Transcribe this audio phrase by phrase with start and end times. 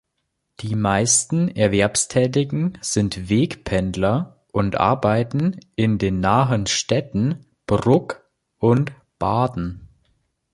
[0.61, 8.15] Die meisten Erwerbstätigen sind Wegpendler und arbeiten in den nahen Städten Brugg
[8.57, 9.89] und Baden.